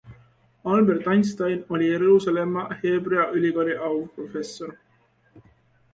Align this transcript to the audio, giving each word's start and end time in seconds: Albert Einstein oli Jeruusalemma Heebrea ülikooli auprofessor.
Albert 0.65 1.07
Einstein 1.11 1.65
oli 1.75 1.89
Jeruusalemma 1.91 2.65
Heebrea 2.81 3.29
ülikooli 3.41 3.77
auprofessor. 3.91 4.77